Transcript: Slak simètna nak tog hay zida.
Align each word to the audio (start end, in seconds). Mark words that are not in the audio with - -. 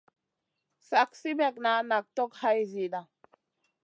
Slak 0.87 1.11
simètna 1.21 1.73
nak 1.89 2.05
tog 2.15 2.31
hay 2.41 2.59
zida. 2.73 3.01